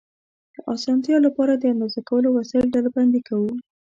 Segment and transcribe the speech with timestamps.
[0.55, 3.51] د اسانتیا له پاره، د اندازه کولو وسایل ډلبندي کوو.